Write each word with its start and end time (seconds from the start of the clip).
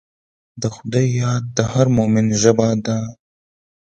د 0.61 0.63
خدای 0.75 1.07
یاد 1.21 1.43
د 1.57 1.59
هر 1.71 1.87
مؤمن 1.97 2.27
ژبه 2.41 2.69
ده. 2.85 2.97